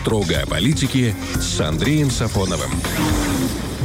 [0.00, 2.70] Строго о политике с Андреем Сафоновым.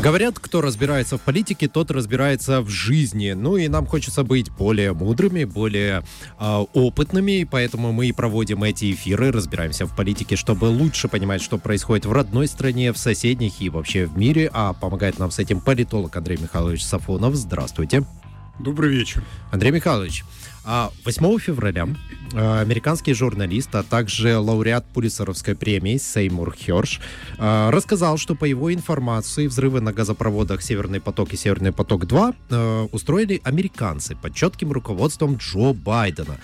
[0.01, 3.31] Говорят, кто разбирается в политике, тот разбирается в жизни.
[3.31, 6.03] Ну и нам хочется быть более мудрыми, более
[6.39, 11.57] э, опытными, поэтому мы и проводим эти эфиры, разбираемся в политике, чтобы лучше понимать, что
[11.57, 14.51] происходит в родной стране, в соседних и вообще в мире.
[14.53, 17.33] А помогает нам с этим политолог Андрей Михайлович Сафонов.
[17.33, 18.03] Здравствуйте.
[18.59, 19.23] Добрый вечер.
[19.51, 20.23] Андрей Михайлович,
[20.63, 21.87] 8 а, февраля
[22.35, 27.01] а, американский журналист, а также лауреат Пулицеровской премии Сеймур Херш
[27.39, 33.41] а, рассказал, что по его информации взрывы на газопроводах «Северный поток» и «Северный поток-2» устроили
[33.43, 36.37] американцы под четким руководством Джо Байдена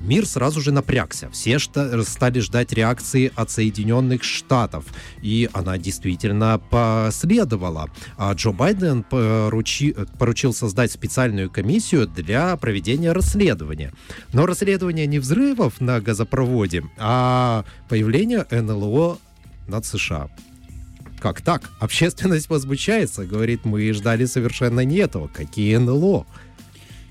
[0.00, 1.30] мир сразу же напрягся.
[1.30, 4.84] Все стали ждать реакции от Соединенных Штатов.
[5.22, 7.90] И она действительно последовала.
[8.16, 13.92] А Джо Байден поручи, поручил создать специальную комиссию для проведения расследования.
[14.32, 19.18] Но расследование не взрывов на газопроводе, а появление НЛО
[19.66, 20.28] над США.
[21.20, 21.62] Как так?
[21.80, 25.26] Общественность возмущается, говорит, мы ждали совершенно не этого.
[25.28, 26.26] Какие НЛО?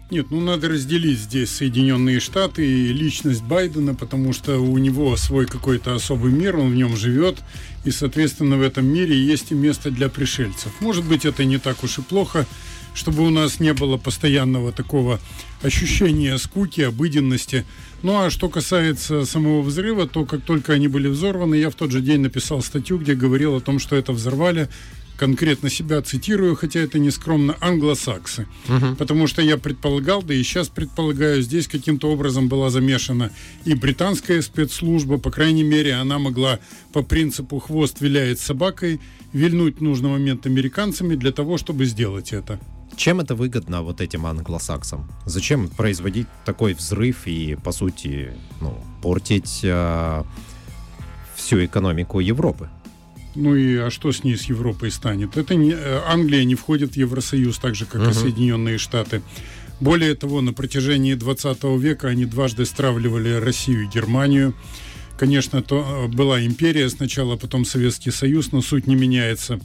[0.09, 5.45] Нет, ну надо разделить здесь Соединенные Штаты и личность Байдена, потому что у него свой
[5.45, 7.39] какой-то особый мир, он в нем живет,
[7.83, 10.71] и, соответственно, в этом мире есть и место для пришельцев.
[10.79, 12.47] Может быть, это не так уж и плохо,
[12.93, 15.19] чтобы у нас не было постоянного такого
[15.61, 17.65] ощущения скуки, обыденности.
[18.01, 21.91] Ну а что касается самого взрыва, то как только они были взорваны, я в тот
[21.91, 24.69] же день написал статью, где говорил о том, что это взорвали
[25.17, 28.47] конкретно себя цитирую, хотя это не скромно, англосаксы.
[28.69, 28.95] Угу.
[28.95, 33.31] Потому что я предполагал, да и сейчас предполагаю, здесь каким-то образом была замешана
[33.65, 36.59] и британская спецслужба, по крайней мере, она могла
[36.93, 38.99] по принципу «хвост виляет собакой»
[39.33, 42.59] вильнуть в нужный момент американцами для того, чтобы сделать это.
[42.95, 45.07] Чем это выгодно вот этим англосаксам?
[45.25, 50.23] Зачем производить такой взрыв и, по сути, ну, портить э,
[51.35, 52.69] всю экономику Европы?
[53.37, 55.37] Ну и а что с ней с Европой станет?
[55.37, 58.09] Это не, э, Англия не входит в Евросоюз, так же, как uh-huh.
[58.09, 59.21] и Соединенные Штаты.
[59.79, 64.55] Более того, на протяжении 20 века они дважды стравливали Россию и Германию.
[65.19, 69.59] Конечно, то э, была империя сначала, потом Советский Союз, но суть не меняется.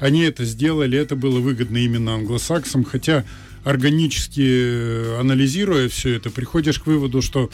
[0.00, 3.24] Они это сделали, это было выгодно именно англосаксам, хотя
[3.62, 7.50] органически э, анализируя все это, приходишь к выводу, что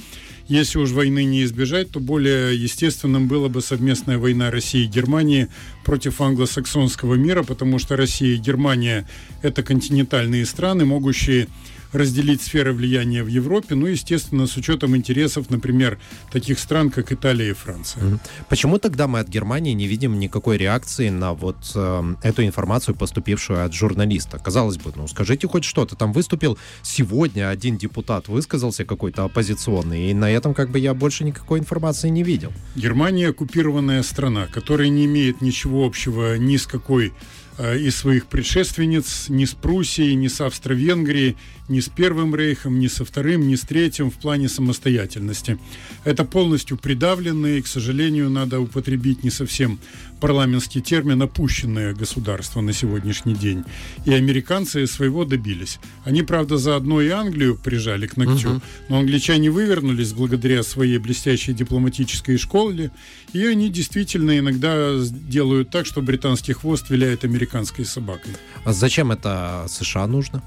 [0.48, 5.48] если уж войны не избежать, то более естественным было бы совместная война России и Германии
[5.84, 9.06] против англосаксонского мира, потому что Россия и Германия–
[9.42, 11.48] это континентальные страны, могущие
[11.92, 15.98] разделить сферы влияния в Европе, ну, естественно, с учетом интересов, например,
[16.30, 18.20] таких стран, как Италия и Франция.
[18.48, 23.64] Почему тогда мы от Германии не видим никакой реакции на вот э, эту информацию, поступившую
[23.64, 24.38] от журналиста?
[24.38, 25.96] Казалось бы, ну, скажите хоть что-то.
[25.96, 31.24] Там выступил сегодня один депутат, высказался какой-то оппозиционный, и на этом как бы я больше
[31.24, 32.52] никакой информации не видел.
[32.76, 37.12] Германия оккупированная страна, которая не имеет ничего общего ни с какой
[37.58, 41.36] из своих предшественниц ни с Пруссией, ни с Австро-Венгрией,
[41.68, 45.58] ни с Первым Рейхом, ни со Вторым, ни с Третьим в плане самостоятельности.
[46.04, 49.80] Это полностью придавленные, к сожалению, надо употребить не совсем
[50.20, 53.64] парламентский термин «опущенное государство» на сегодняшний день.
[54.04, 55.78] И американцы своего добились.
[56.04, 58.62] Они, правда, заодно и Англию прижали к ногтю, угу.
[58.88, 62.90] но англичане вывернулись благодаря своей блестящей дипломатической школе,
[63.32, 68.32] и они действительно иногда делают так, что британский хвост виляет американской собакой.
[68.64, 70.42] А зачем это США нужно?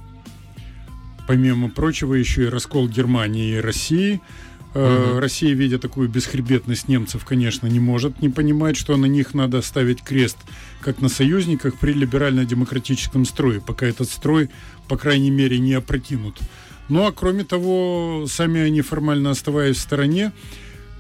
[1.28, 4.22] Помимо прочего, еще и раскол Германии и России–
[4.74, 5.20] Угу.
[5.20, 10.02] Россия, видя такую бесхребетность немцев, конечно, не может не понимать, что на них надо ставить
[10.02, 10.38] крест,
[10.80, 14.50] как на союзниках при либерально-демократическом строе, пока этот строй,
[14.88, 16.40] по крайней мере, не опрокинут.
[16.88, 20.32] Ну а кроме того, сами они формально оставаясь в стороне,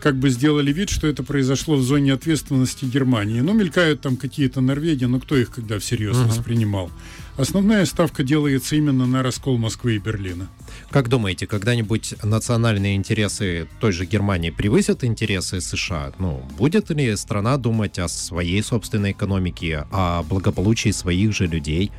[0.02, 3.40] как бы сделали вид, что это произошло в зоне ответственности Германии.
[3.42, 6.28] Ну, мелькают там какие-то Норвегии, но кто их когда всерьез uh-huh.
[6.28, 6.92] воспринимал?
[7.38, 10.50] Основная ставка делается именно на раскол Москвы и Берлина.
[10.91, 16.12] Как думаете, когда-нибудь национальные интересы той же Германии превысят интересы США?
[16.19, 21.91] Ну, будет ли страна думать о своей собственной экономике, о благополучии своих же людей?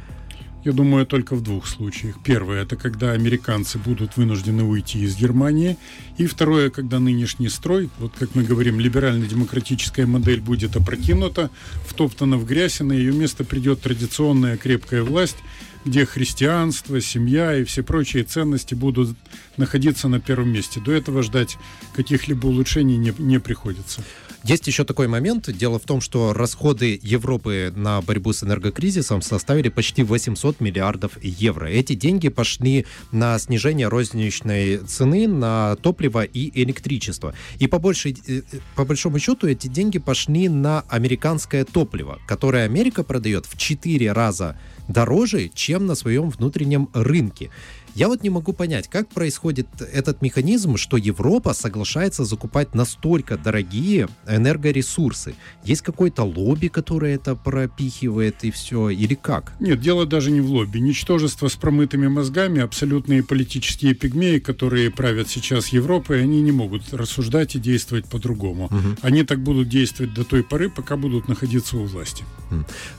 [0.62, 2.16] Я думаю, только в двух случаях.
[2.22, 5.76] Первое– это когда американцы будут вынуждены уйти из Германии.
[6.18, 11.50] И второе, когда нынешний строй, вот как мы говорим, либерально-демократическая модель будет опрокинута,
[11.88, 15.38] втоптана в грязь, и на ее место придет традиционная крепкая власть,
[15.84, 19.16] где христианство, семья и все прочие ценности будут
[19.56, 20.80] находиться на первом месте.
[20.80, 21.56] До этого ждать
[21.94, 24.02] каких-либо улучшений не, не приходится.
[24.44, 25.50] Есть еще такой момент.
[25.52, 31.66] Дело в том, что расходы Европы на борьбу с энергокризисом составили почти 800 миллиардов евро.
[31.66, 37.34] Эти деньги пошли на снижение розничной цены на топливо и электричество.
[37.60, 38.42] И по, большей, э,
[38.74, 44.58] по большому счету эти деньги пошли на американское топливо, которое Америка продает в 4 раза
[44.88, 47.50] дороже, чем на своем внутреннем рынке.
[47.94, 54.08] Я вот не могу понять, как происходит этот механизм, что Европа соглашается закупать настолько дорогие
[54.26, 55.34] энергоресурсы.
[55.64, 59.52] Есть какой-то лобби, которое это пропихивает и все, или как?
[59.60, 60.78] Нет, дело даже не в лобби.
[60.78, 67.56] Ничтожество с промытыми мозгами, абсолютные политические пигмеи, которые правят сейчас Европой, они не могут рассуждать
[67.56, 68.66] и действовать по-другому.
[68.66, 68.96] Угу.
[69.02, 72.24] Они так будут действовать до той поры, пока будут находиться у власти.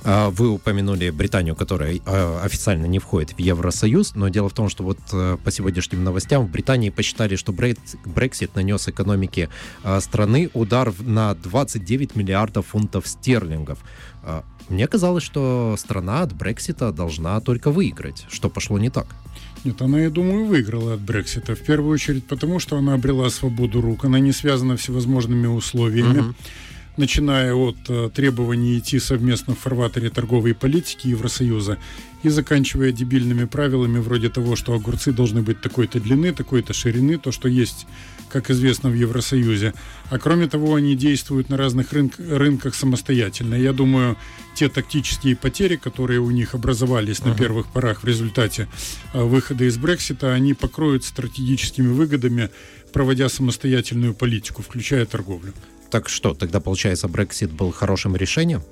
[0.04, 4.70] А вы упомянули Британию, которая а, официально не входит в Евросоюз, но дело в том,
[4.70, 9.50] что вот э, по сегодняшним новостям в Британии посчитали, что Брексит нанес экономике
[9.84, 13.80] э, страны удар на 29 миллиардов фунтов стерлингов.
[14.24, 18.26] Э, мне казалось, что страна от Брексита должна только выиграть.
[18.30, 19.08] Что пошло не так?
[19.64, 21.56] Нет, она, я думаю, выиграла от Брексита.
[21.56, 24.06] В первую очередь потому, что она обрела свободу рук.
[24.06, 26.20] Она не связана всевозможными условиями.
[26.20, 26.36] Uh-huh
[26.98, 31.78] начиная от э, требований идти совместно в фарватере торговой политики Евросоюза
[32.22, 37.32] и заканчивая дебильными правилами вроде того, что огурцы должны быть такой-то длины, такой-то ширины, то,
[37.32, 37.86] что есть,
[38.30, 39.74] как известно, в Евросоюзе.
[40.10, 43.56] А кроме того, они действуют на разных рынк, рынках самостоятельно.
[43.56, 44.16] Я думаю,
[44.56, 47.30] те тактические потери, которые у них образовались uh-huh.
[47.30, 48.68] на первых порах в результате
[49.14, 52.50] э, выхода из Брексита, они покроют стратегическими выгодами,
[52.94, 55.54] проводя самостоятельную политику, включая торговлю.
[55.94, 58.64] Так что, тогда, получается, Брексит был хорошим решением?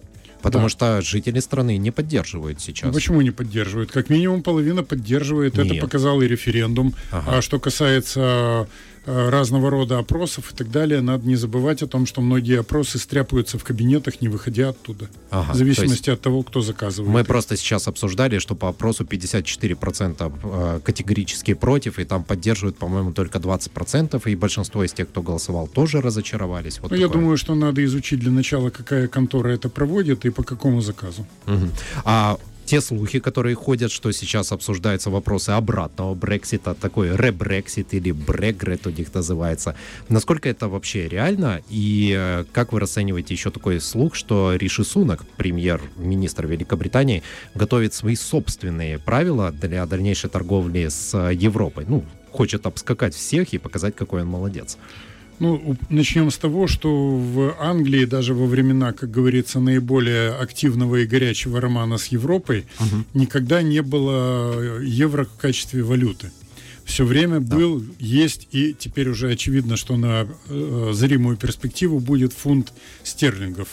[0.41, 0.69] Потому да.
[0.69, 2.88] что жители страны не поддерживают сейчас.
[2.88, 3.91] Ну, почему не поддерживают?
[3.91, 5.56] Как минимум половина поддерживает.
[5.56, 5.68] Нет.
[5.68, 6.95] Это показал и референдум.
[7.12, 7.38] Ага.
[7.38, 8.68] А что касается
[9.06, 13.57] разного рода опросов и так далее, надо не забывать о том, что многие опросы стряпаются
[13.57, 15.09] в кабинетах, не выходя оттуда.
[15.31, 17.12] Ага, в зависимости от того, кто заказывает.
[17.12, 17.27] Мы их.
[17.27, 23.39] просто сейчас обсуждали, что по опросу 54% э, категорически против, и там поддерживают, по-моему, только
[23.39, 26.80] 20%, и большинство из тех, кто голосовал, тоже разочаровались.
[26.80, 30.44] Вот ну, я думаю, что надо изучить для начала, какая контора это проводит и по
[30.44, 31.25] какому заказу.
[31.48, 31.69] Угу.
[32.06, 32.38] А
[32.71, 38.91] те слухи, которые ходят, что сейчас обсуждаются вопросы обратного Брексита, такой ребрексит или брегрет у
[38.91, 39.75] них называется.
[40.07, 41.62] Насколько это вообще реально?
[41.69, 47.23] И э, как вы расцениваете еще такой слух, что Риши Сунак, премьер-министр Великобритании,
[47.56, 51.83] готовит свои собственные правила для дальнейшей торговли с Европой?
[51.89, 54.77] Ну, хочет обскакать всех и показать, какой он молодец.
[55.41, 61.07] Ну, начнем с того, что в Англии даже во времена, как говорится, наиболее активного и
[61.07, 63.05] горячего романа с Европой угу.
[63.15, 66.29] никогда не было евро в качестве валюты.
[66.85, 67.55] Все время да.
[67.55, 72.71] был, есть и теперь уже очевидно, что на э, зримую перспективу будет фунт
[73.01, 73.69] стерлингов.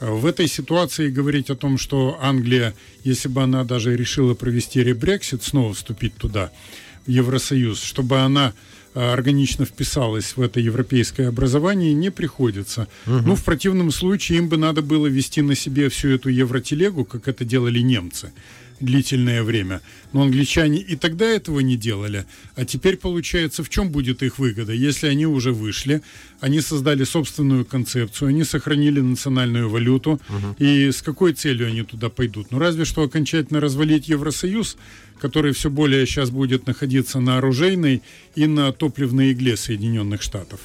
[0.00, 2.72] В этой ситуации говорить о том, что Англия,
[3.04, 6.50] если бы она даже решила провести ребрексит, снова вступить туда,
[7.06, 12.88] в Евросоюз, чтобы она Э, органично вписалась в это европейское образование, не приходится.
[13.06, 13.26] Угу.
[13.26, 17.28] Ну, в противном случае им бы надо было вести на себе всю эту евротелегу, как
[17.28, 18.32] это делали немцы
[18.80, 19.80] длительное время.
[20.12, 22.24] Но англичане и тогда этого не делали.
[22.54, 24.72] А теперь получается, в чем будет их выгода?
[24.72, 26.02] Если они уже вышли,
[26.40, 30.20] они создали собственную концепцию, они сохранили национальную валюту.
[30.28, 30.56] Угу.
[30.58, 32.50] И с какой целью они туда пойдут?
[32.50, 34.76] Ну, разве что окончательно развалить Евросоюз,
[35.20, 38.02] который все более сейчас будет находиться на оружейной
[38.34, 40.60] и на топливной игле Соединенных Штатов.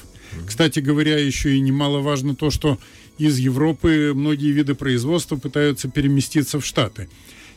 [0.46, 2.78] Кстати говоря, еще и немаловажно то, что
[3.18, 7.08] из Европы многие виды производства пытаются переместиться в Штаты.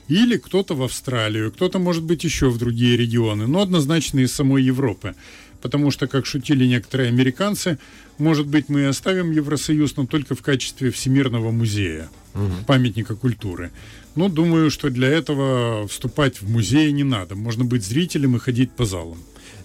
[0.07, 4.63] Или кто-то в Австралию, кто-то, может быть, еще в другие регионы, но однозначно из самой
[4.63, 5.15] Европы.
[5.61, 7.79] Потому что, как шутили некоторые американцы,
[8.19, 12.51] может быть, мы оставим Евросоюз, но только в качестве Всемирного музея, угу.
[12.67, 13.71] памятника культуры.
[14.15, 17.35] Но думаю, что для этого вступать в музей не надо.
[17.35, 19.17] Можно быть зрителем и ходить по залам.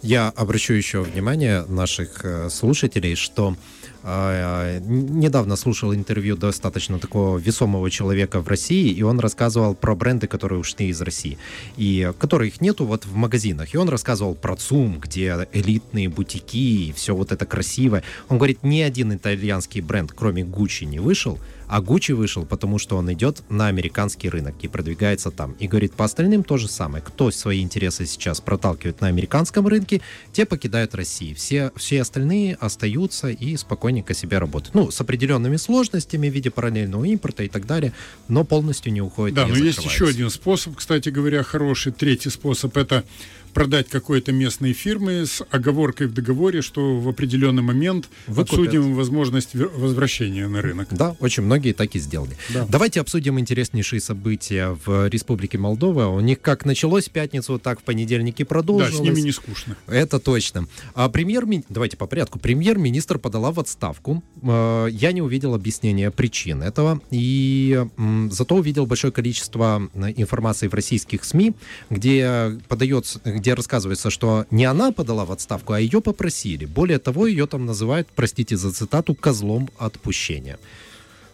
[0.03, 3.57] Я обращу еще внимание наших э, слушателей, что
[4.03, 10.61] недавно слушал интервью достаточно такого весомого человека в России, и он рассказывал про бренды, которые
[10.61, 11.39] ушли из России,
[11.77, 13.75] и которых нету вот в магазинах.
[13.75, 18.03] И он рассказывал про ЦУМ, где элитные бутики, и все вот это красивое.
[18.29, 21.39] Он говорит, ни один итальянский бренд, кроме Гуччи, не вышел,
[21.71, 25.53] а Гуччи вышел, потому что он идет на американский рынок и продвигается там.
[25.61, 27.03] И говорит, по остальным то же самое.
[27.03, 30.01] Кто свои интересы сейчас проталкивает на американском рынке,
[30.33, 31.37] те покидают Россию.
[31.37, 34.75] Все, все остальные остаются и спокойненько себе работают.
[34.75, 37.93] Ну, с определенными сложностями в виде параллельного импорта и так далее,
[38.27, 39.37] но полностью не уходит.
[39.37, 41.93] Да, но есть еще один способ, кстати говоря, хороший.
[41.93, 43.05] Третий способ– это
[43.51, 48.59] продать какой-то местной фирме с оговоркой в договоре, что в определенный момент Выкупят.
[48.59, 50.89] обсудим возможность возвращения на рынок.
[50.91, 52.37] Да, очень многие так и сделали.
[52.51, 52.67] Да.
[52.69, 56.07] Давайте обсудим интереснейшие события в Республике Молдова.
[56.07, 58.99] У них как началось в пятницу, так в понедельнике продолжилось.
[58.99, 59.77] Да, с ними не скучно.
[59.87, 60.67] Это точно.
[60.95, 62.39] А премьер, давайте по порядку.
[62.39, 64.23] Премьер-министр подала в отставку.
[64.43, 67.85] Э, я не увидел объяснения причин этого, и
[68.31, 71.55] зато увидел большое количество информации в российских СМИ,
[71.89, 76.67] где подается, где рассказывается, что не она подала в отставку, а ее попросили.
[76.67, 80.59] Более того, ее там называют, простите за цитату, козлом отпущения.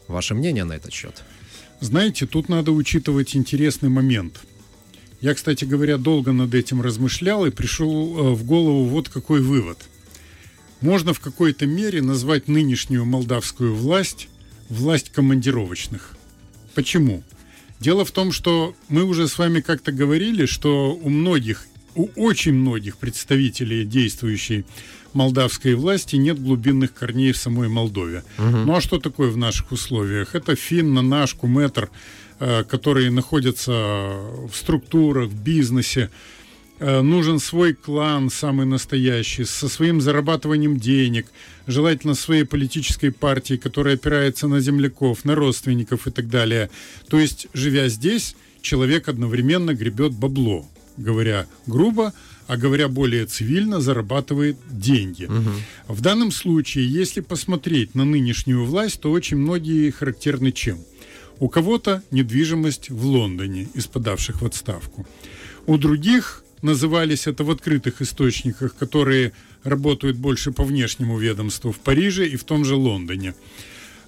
[0.09, 1.25] Ваше мнение на этот счет?
[1.81, 4.41] Знаете, тут надо учитывать интересный момент.
[5.21, 9.79] Я, кстати говоря, долго над этим размышлял и пришел э, в голову вот какой вывод.
[10.81, 14.29] Можно в какой-то мере назвать нынешнюю молдавскую власть
[14.69, 16.17] власть командировочных.
[16.75, 17.23] Почему?
[17.81, 22.55] Дело в том, что мы уже с вами как-то говорили, что у многих, у очень
[22.55, 24.65] многих представителей действующей
[25.13, 28.23] молдавской власти нет глубинных корней в самой Молдове.
[28.39, 28.47] Угу.
[28.47, 30.35] Ну а что такое в наших условиях?
[30.35, 31.91] Это финна, наш, куметр,
[32.39, 36.11] э, которые находятся в структурах, в бизнесе,
[36.79, 41.27] Э, нужен свой клан, самый настоящий, со своим зарабатыванием денег,
[41.67, 46.69] желательно своей политической партии, которая опирается на земляков, на родственников и так далее.
[47.09, 52.13] То есть, живя здесь, человек одновременно гребет бабло, говоря грубо,
[52.47, 55.25] а говоря более цивильно, зарабатывает деньги.
[55.25, 55.95] Угу.
[55.95, 60.79] В данном случае, если посмотреть на нынешнюю власть, то очень многие характерны чем?
[61.39, 65.07] У кого-то недвижимость в Лондоне из подавших в отставку.
[65.67, 69.33] У других назывались это в открытых источниках, которые
[69.65, 73.35] работают больше по внешнему ведомству в Париже и в том же Лондоне.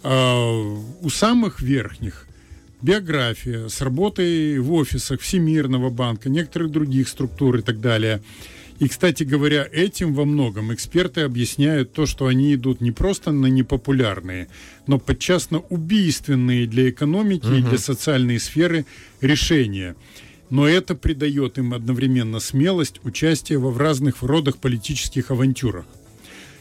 [0.03, 0.49] А
[1.03, 2.28] у самых верхних
[2.83, 8.23] биография с работой в офисах Всемирного банка, некоторых других структур и так далее.
[8.79, 13.47] И, кстати говоря, этим во многом эксперты объясняют то, что они идут не просто на
[13.47, 14.49] непопулярные,
[14.87, 17.55] но подчас на убийственные для экономики угу.
[17.55, 18.87] и для социальной сферы
[19.21, 19.97] решения
[20.51, 25.85] но это придает им одновременно смелость участия во в разных родах политических авантюрах.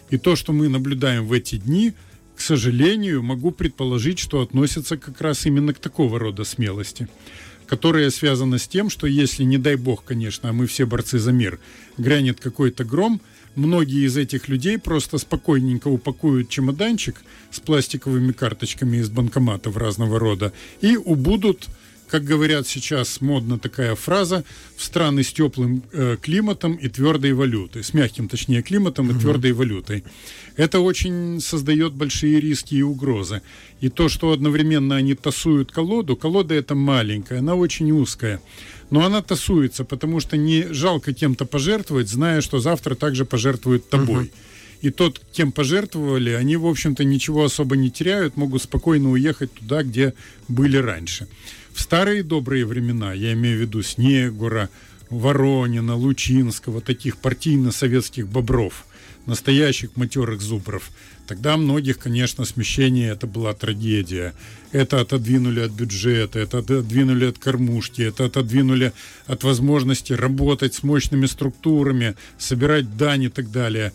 [0.09, 1.93] И то, что мы наблюдаем в эти дни,
[2.37, 7.07] к сожалению, могу предположить, что относится как раз именно к такого рода смелости,
[7.65, 11.31] которая связана с тем, что если, не дай бог, конечно, а мы все борцы за
[11.31, 11.59] мир,
[11.97, 13.21] грянет какой-то гром,
[13.55, 20.53] многие из этих людей просто спокойненько упакуют чемоданчик с пластиковыми карточками из банкоматов разного рода
[20.79, 21.67] и убудут
[22.09, 24.43] как говорят сейчас, модно такая фраза,
[24.75, 29.51] в страны с теплым э, климатом и твердой валютой, с мягким, точнее, климатом и твердой
[29.51, 30.03] валютой.
[30.55, 33.41] Это очень создает большие риски и угрозы.
[33.81, 38.41] И то, что одновременно они тасуют колоду, колода эта маленькая, она очень узкая.
[38.89, 44.25] Но она тасуется, потому что не жалко кем-то пожертвовать, зная, что завтра также пожертвуют тобой.
[44.25, 44.31] uh
[44.81, 49.83] И тот, кем пожертвовали, они, в общем-то, ничего особо не теряют, могут спокойно уехать туда,
[49.83, 50.13] где
[50.47, 51.27] были раньше.
[51.77, 54.71] В старые добрые времена, я имею в виду Снегура,
[55.11, 58.83] Воронина, Лучинского, таких партийно-советских бобров,
[59.27, 60.89] настоящих матерых зубров,
[61.27, 64.33] тогда многих, конечно, смещение это была трагедия.
[64.71, 68.91] Это отодвинули от бюджета, это отодвинули от кормушки, это отодвинули
[69.27, 73.93] от возможности работать с мощными структурами, собирать дань и так далее.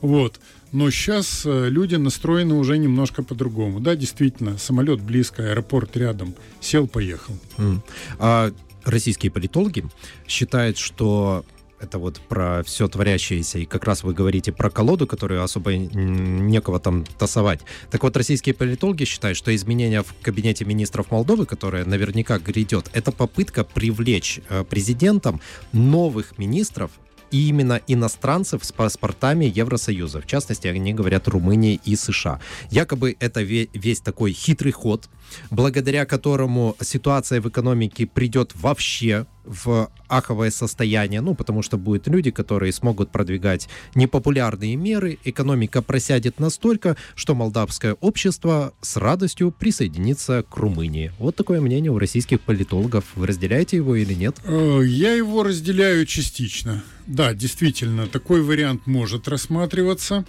[0.00, 0.38] Вот.
[0.74, 3.78] Но сейчас э, люди настроены уже немножко по-другому.
[3.78, 6.34] Да, действительно, самолет близко, аэропорт рядом.
[6.60, 7.36] Сел, поехал.
[7.58, 7.80] Mm.
[8.18, 8.50] А
[8.84, 9.84] российские политологи
[10.26, 11.44] считают, что
[11.78, 16.80] это вот про все творящееся, и как раз вы говорите про колоду, которую особо некого
[16.80, 17.60] там тасовать.
[17.92, 23.12] Так вот, российские политологи считают, что изменения в кабинете министров Молдовы, которое наверняка грядет, это
[23.12, 25.40] попытка привлечь э, президентом
[25.72, 26.90] новых министров
[27.30, 30.20] и именно иностранцев с паспортами Евросоюза.
[30.20, 32.40] В частности, они говорят Румынии и США.
[32.70, 35.08] Якобы это весь такой хитрый ход,
[35.50, 42.30] благодаря которому ситуация в экономике придет вообще в аховое состояние, ну, потому что будут люди,
[42.30, 50.56] которые смогут продвигать непопулярные меры, экономика просядет настолько, что молдавское общество с радостью присоединится к
[50.56, 51.12] Румынии.
[51.18, 53.04] Вот такое мнение у российских политологов.
[53.14, 54.36] Вы разделяете его или нет?
[54.44, 56.82] Э, я его разделяю частично.
[57.06, 60.24] Да, действительно, такой вариант может рассматриваться,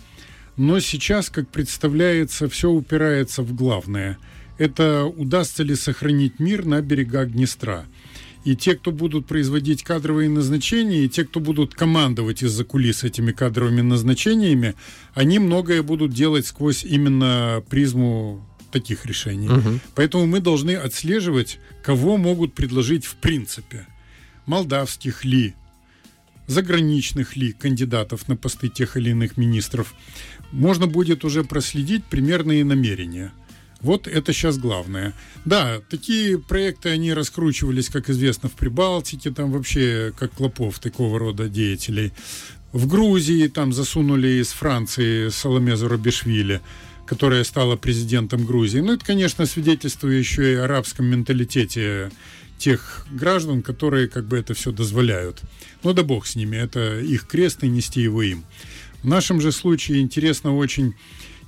[0.57, 4.17] но сейчас, как представляется, все упирается в главное.
[4.57, 7.85] Это удастся ли сохранить мир на берегах Днестра.
[8.45, 13.31] И те, кто будут производить кадровые назначения, и те, кто будут командовать из-за кулис этими
[13.31, 14.75] кадровыми назначениями,
[15.15, 19.49] они многое будут делать сквозь именно призму таких решений.
[19.49, 19.79] Угу.
[19.95, 23.87] Поэтому мы должны отслеживать, кого могут предложить в принципе.
[24.45, 25.55] Молдавских ли,
[26.45, 29.95] заграничных ли кандидатов на посты тех или иных министров,
[30.51, 33.31] можно будет уже проследить примерные намерения.
[33.85, 35.13] Вот это сейчас главное.
[35.45, 41.47] Да, такие проекты, они раскручивались, как известно, в Прибалтике, там вообще как клопов такого рода
[41.49, 42.11] деятелей.
[42.71, 46.61] В Грузии там засунули из Франции Соломе Зурабишвили
[47.05, 48.79] которая стала президентом Грузии.
[48.79, 52.09] Ну, это, конечно, свидетельствует еще и арабском менталитете
[52.57, 55.43] тех граждан, которые как бы это все дозволяют.
[55.83, 58.43] Ну да бог с ними, это их крест и нести его им.
[59.03, 60.95] В нашем же случае интересно очень,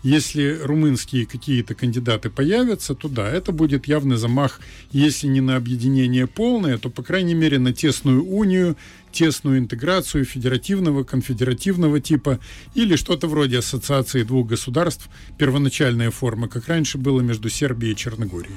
[0.03, 4.59] если румынские какие-то кандидаты появятся, то да, это будет явный замах,
[4.91, 8.77] если не на объединение полное, то, по крайней мере, на тесную унию
[9.17, 12.39] тесную интеграцию федеративного, конфедеративного типа
[12.75, 15.09] или что-то вроде ассоциации двух государств,
[15.39, 18.53] первоначальная форма, как раньше было между Сербией и Черногорией.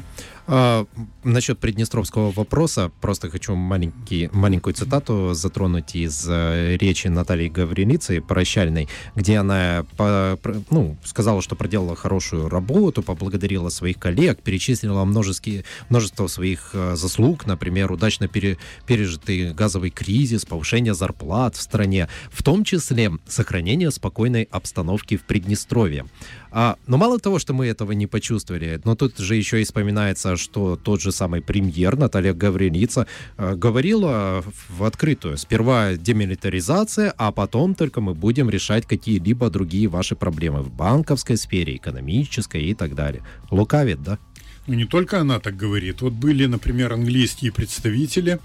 [0.52, 0.84] А,
[1.22, 8.88] насчет приднестровского вопроса просто хочу маленький, маленькую цитату затронуть из э, речи Натальи Гаврилицы прощальной,
[9.14, 10.38] где она по,
[10.70, 15.52] ну, сказала, что проделала хорошую работу, поблагодарила своих коллег, перечислила множество,
[15.88, 22.42] множество своих э, заслуг, например, удачно пере, пережитый газовый кризис, повышение зарплат в стране, в
[22.42, 26.04] том числе сохранение спокойной обстановки в Приднестровье.
[26.50, 30.36] А, но мало того, что мы этого не почувствовали, но тут же еще и вспоминается,
[30.36, 33.06] что тот же самый премьер Наталья Гаврилица
[33.38, 35.38] э, говорила в открытую.
[35.38, 41.76] Сперва демилитаризация, а потом только мы будем решать какие-либо другие ваши проблемы в банковской сфере,
[41.76, 43.22] экономической и так далее.
[43.50, 44.18] Лукавит, да?
[44.66, 46.02] Ну, не только она так говорит.
[46.02, 48.40] Вот были, например, английские представители,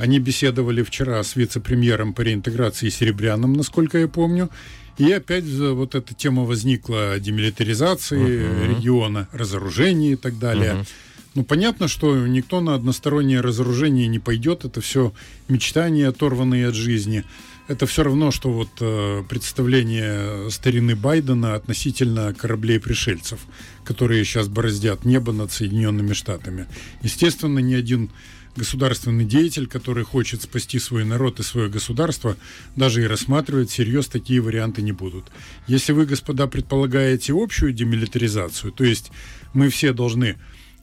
[0.00, 4.48] они беседовали вчера с вице-премьером по реинтеграции Серебряным, насколько я помню.
[4.96, 8.68] И опять вот эта тема возникла демилитаризации uh-huh.
[8.68, 10.72] региона, разоружения и так далее.
[10.72, 10.86] Uh-huh.
[11.34, 14.64] Ну, понятно, что никто на одностороннее разоружение не пойдет.
[14.64, 15.12] Это все
[15.48, 17.24] мечтания, оторванные от жизни.
[17.68, 23.40] Это все равно, что вот э, представление старины Байдена относительно кораблей пришельцев,
[23.84, 26.66] которые сейчас бороздят небо над Соединенными Штатами.
[27.02, 28.10] Естественно, ни один
[28.56, 32.36] государственный деятель, который хочет спасти свой народ и свое государство,
[32.76, 35.26] даже и рассматривать всерьез такие варианты не будут.
[35.66, 39.10] Если вы, господа, предполагаете общую демилитаризацию, то есть
[39.54, 40.36] мы все должны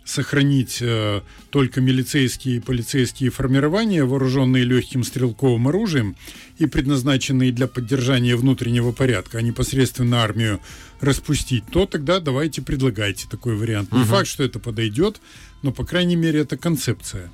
[0.08, 6.16] сохранить э, только милицейские и полицейские формирования, вооруженные легким стрелковым оружием
[6.58, 10.62] и предназначенные для поддержания внутреннего порядка, а непосредственно армию
[11.02, 13.92] распустить, то тогда давайте предлагайте такой вариант.
[13.92, 14.08] Не угу.
[14.08, 15.20] факт, что это подойдет,
[15.62, 17.30] но, по крайней мере, это концепция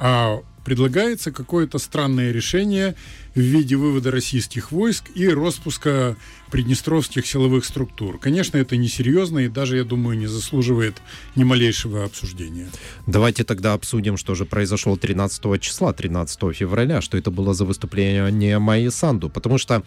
[0.00, 2.94] а предлагается какое-то странное решение
[3.34, 6.16] в виде вывода российских войск и распуска
[6.50, 8.18] приднестровских силовых структур.
[8.18, 10.96] Конечно, это несерьезно и даже, я думаю, не заслуживает
[11.36, 12.68] ни малейшего обсуждения.
[13.06, 18.58] Давайте тогда обсудим, что же произошло 13 числа, 13 февраля, что это было за выступление
[18.58, 19.82] Майи Санду, потому что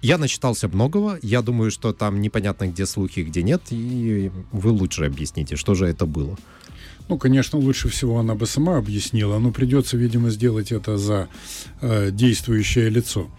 [0.00, 5.04] я начитался многого, я думаю, что там непонятно, где слухи, где нет, и вы лучше
[5.04, 6.36] объясните, что же это было.
[7.12, 11.28] Ну, конечно, лучше всего она бы сама объяснила, но придется, видимо, сделать это за
[11.82, 13.30] э, действующее лицо.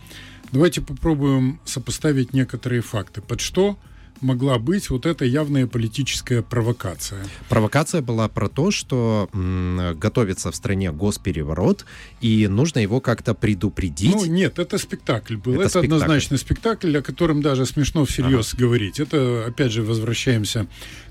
[0.52, 3.22] Давайте попробуем сопоставить некоторые факты.
[3.22, 3.80] Под что
[4.22, 7.26] могла быть вот эта явная политическая провокация.
[7.50, 11.84] Провокация была про то, что м, готовится в стране госпереворот,
[12.22, 14.14] и нужно его как-то предупредить.
[14.14, 15.54] Ну, нет, это спектакль был.
[15.54, 15.94] Это, это спектакль.
[15.96, 18.66] однозначно спектакль, о котором даже смешно всерьез ага.
[18.66, 19.00] говорить.
[19.00, 20.68] Это, опять же, возвращаемся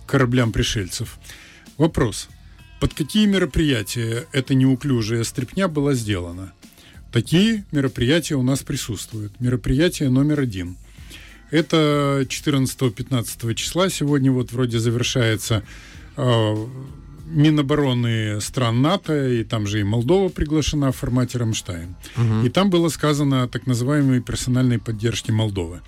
[0.06, 1.18] к кораблям пришельцев.
[1.76, 2.28] Вопрос
[2.82, 6.52] под какие мероприятия эта неуклюжая стрипня была сделана.
[7.12, 9.38] Такие мероприятия у нас присутствуют.
[9.38, 10.76] Мероприятие номер один.
[11.52, 13.88] Это 14-15 числа.
[13.88, 15.62] Сегодня вот вроде завершается
[16.16, 16.66] э,
[17.26, 21.94] Минобороны стран НАТО, и там же и Молдова приглашена в формате Рамштайн.
[22.16, 22.46] Угу.
[22.46, 25.82] И там было сказано о так называемой персональной поддержке Молдовы.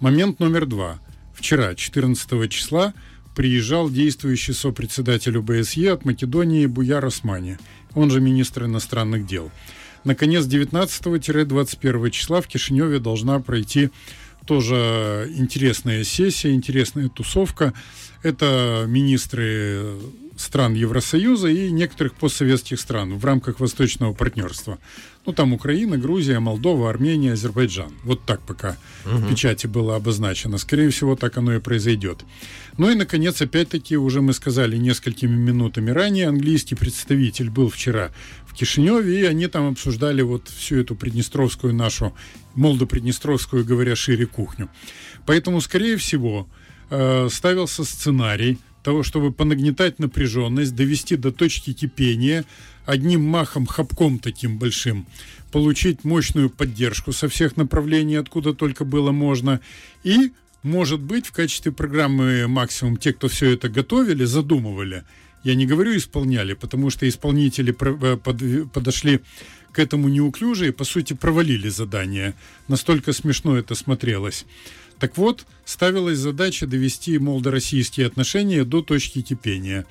[0.00, 0.98] Момент номер два.
[1.34, 2.94] Вчера, 14 числа,
[3.38, 7.56] приезжал действующий сопредседатель ОБСЕ от Македонии Буяр Османи,
[7.94, 9.52] он же министр иностранных дел.
[10.02, 13.90] Наконец, 19-21 числа в Кишиневе должна пройти
[14.44, 17.74] тоже интересная сессия, интересная тусовка.
[18.24, 19.86] Это министры
[20.38, 24.78] стран Евросоюза и некоторых постсоветских стран в рамках Восточного партнерства.
[25.26, 27.92] Ну, там Украина, Грузия, Молдова, Армения, Азербайджан.
[28.04, 29.16] Вот так пока угу.
[29.16, 30.56] в печати было обозначено.
[30.56, 32.24] Скорее всего, так оно и произойдет.
[32.78, 38.10] Ну и, наконец, опять-таки, уже мы сказали несколькими минутами ранее, английский представитель был вчера
[38.46, 42.14] в Кишиневе, и они там обсуждали вот всю эту приднестровскую нашу,
[42.54, 44.70] молдо-приднестровскую, говоря шире, кухню.
[45.26, 46.48] Поэтому, скорее всего,
[46.90, 52.44] э, ставился сценарий того, чтобы понагнетать напряженность, довести до точки кипения,
[52.86, 55.06] одним махом, хапком таким большим
[55.50, 59.60] получить мощную поддержку со всех направлений, откуда только было можно,
[60.04, 65.04] и, может быть, в качестве программы максимум те, кто все это готовили, задумывали,
[65.44, 69.20] я не говорю исполняли, потому что исполнители э, подошли
[69.72, 72.34] к этому неуклюже и, по сути, провалили задание.
[72.66, 74.46] Настолько смешно это смотрелось.
[74.98, 79.86] Так вот, ставилась задача довести молдо-российские отношения до точки кипения.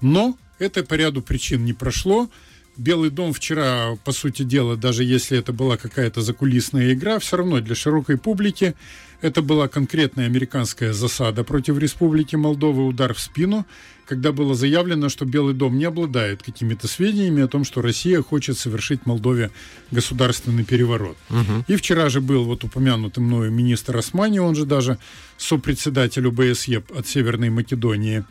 [0.00, 2.28] Но это по ряду причин не прошло.
[2.76, 7.60] Белый дом вчера, по сути дела, даже если это была какая-то закулисная игра, все равно
[7.60, 8.74] для широкой публики
[9.22, 13.64] это была конкретная американская засада против Республики Молдова, удар в спину,
[14.04, 18.58] когда было заявлено, что Белый дом не обладает какими-то сведениями о том, что Россия хочет
[18.58, 19.50] совершить в Молдове
[19.92, 21.16] государственный переворот.
[21.30, 21.64] Угу.
[21.68, 24.98] И вчера же был вот упомянутый мною министр Османи, он же даже
[25.38, 28.24] сопредседатель ОБСЕ от Северной Македонии,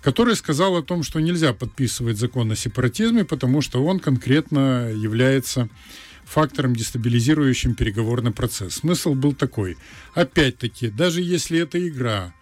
[0.00, 5.68] который сказал о том, что нельзя подписывать закон о сепаратизме, потому что он конкретно является
[6.24, 8.76] фактором, дестабилизирующим переговорный процесс.
[8.76, 9.76] Смысл был такой.
[10.14, 12.34] Опять-таки, даже если это игра,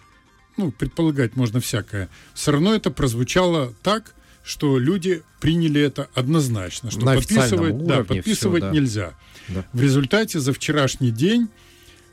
[0.56, 7.04] ну, предполагать можно всякое, все равно это прозвучало так, что люди приняли это однозначно, что
[7.04, 8.70] На подписывать, да, подписывать все, да.
[8.70, 9.14] нельзя.
[9.48, 9.64] Да.
[9.72, 11.48] В результате за вчерашний день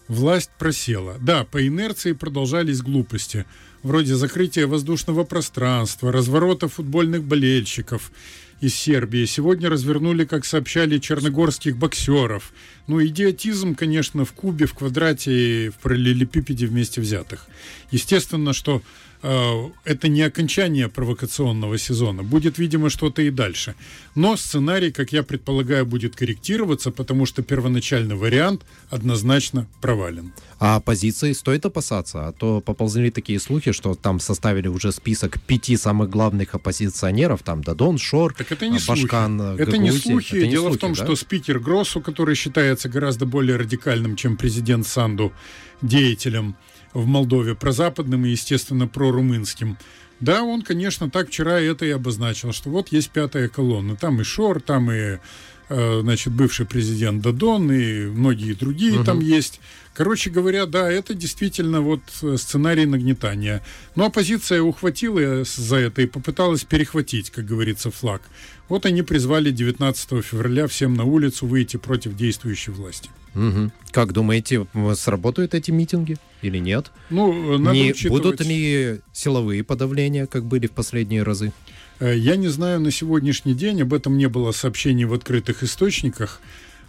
[0.08, 1.18] власть просела.
[1.20, 3.46] Да, по инерции продолжались глупости
[3.84, 8.12] вроде закрытия воздушного пространства, разворота футбольных болельщиков
[8.62, 9.26] из Сербии.
[9.26, 12.52] Сегодня развернули, как сообщали, черногорских боксеров.
[12.88, 17.48] Ну, идиотизм, конечно, в кубе, в квадрате и в параллелепипеде вместе взятых.
[17.92, 18.82] Естественно, что
[19.22, 22.24] это не окончание провокационного сезона.
[22.24, 23.76] Будет, видимо, что-то и дальше.
[24.16, 30.34] Но сценарий, как я предполагаю, будет корректироваться, потому что первоначальный вариант однозначно провален.
[30.60, 32.28] А оппозиции стоит опасаться?
[32.28, 37.64] А то поползли такие слухи, что там составили уже список пяти самых главных оппозиционеров, там
[37.64, 39.62] Дадон, Шор, так это не Башкан, слухи.
[39.62, 40.36] Это не слухи.
[40.36, 41.04] Это не Дело слухи, в том, да?
[41.04, 45.32] что спикер Гроссу, который считается гораздо более радикальным, чем президент Санду,
[45.82, 46.56] деятелем,
[46.94, 49.78] в Молдове, прозападным и, естественно, прорумынским.
[50.20, 53.96] Да, он, конечно, так вчера это и обозначил, что вот есть пятая колонна.
[53.96, 55.20] Там и Шор, там и
[55.70, 59.04] э, значит, бывший президент Дадон и многие другие угу.
[59.04, 59.60] там есть.
[59.94, 62.02] Короче говоря, да, это действительно вот
[62.38, 63.64] сценарий нагнетания.
[63.96, 68.22] Но оппозиция ухватила за это и попыталась перехватить, как говорится, флаг.
[68.70, 73.10] Вот они призвали 19 февраля всем на улицу выйти против действующей власти.
[73.38, 73.72] Угу.
[73.92, 76.92] Как думаете, сработают эти митинги или нет?
[77.10, 78.24] Ну, надо Не учитывать...
[78.24, 81.54] будут ли силовые подавления, как были в последние разы?
[82.00, 86.42] Э, я не знаю на сегодняшний день, об этом не было сообщений в открытых источниках.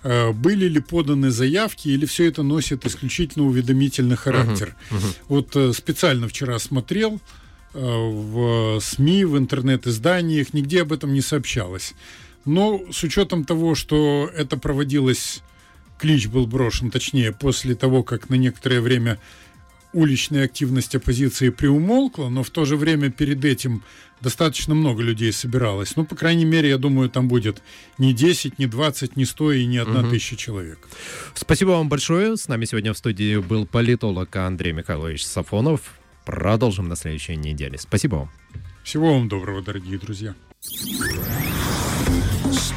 [0.03, 4.75] Э, были ли поданы заявки, или все это носит исключительно уведомительный характер?
[4.91, 5.17] Uh-huh, uh-huh.
[5.29, 7.21] Вот э, специально вчера смотрел
[7.75, 11.95] в СМИ, в интернет-изданиях, нигде об этом не сообщалось.
[12.47, 15.43] Но с учетом того, что это проводилось
[15.99, 19.19] клич был брошен, точнее, после того, как на некоторое время
[19.93, 23.83] уличная активность оппозиции приумолкла, но в то же время перед этим
[24.21, 25.97] достаточно много людей собиралось.
[25.97, 27.63] Ну, по крайней мере, я думаю, там будет
[27.97, 30.11] не 10, не 20, не 100 и не одна угу.
[30.11, 30.79] тысяча человек.
[31.35, 32.37] Спасибо вам большое.
[32.37, 35.95] С нами сегодня в студии был политолог Андрей Михайлович Сафонов.
[36.25, 37.79] Продолжим на следующей неделе.
[37.79, 38.31] Спасибо вам.
[38.85, 40.35] Всего вам доброго, дорогие друзья.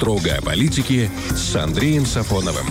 [0.02, 2.66] Строго о политике с Андреем Сафоновым.